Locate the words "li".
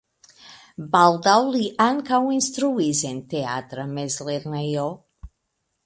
1.57-1.61